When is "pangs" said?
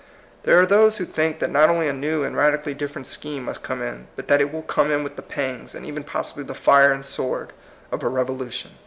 5.21-5.75